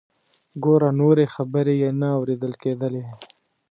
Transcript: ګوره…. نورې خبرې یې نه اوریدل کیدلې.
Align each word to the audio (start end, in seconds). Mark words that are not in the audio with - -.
ګوره…. 0.63 0.89
نورې 0.99 1.25
خبرې 1.35 1.75
یې 1.81 1.89
نه 1.99 2.07
اوریدل 2.17 2.53
کیدلې. 2.63 3.03